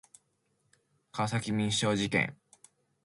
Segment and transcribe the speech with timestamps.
[1.11, 2.35] 川崎民商事件